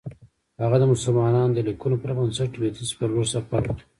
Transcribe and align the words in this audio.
هغه 0.61 0.77
د 0.81 0.85
مسلمانانو 0.93 1.55
د 1.55 1.59
لیکنو 1.67 1.95
پر 2.01 2.11
بنسټ 2.17 2.49
لویدیځ 2.55 2.89
پر 2.97 3.07
لور 3.13 3.25
سفر 3.33 3.61
وکړ. 3.65 3.79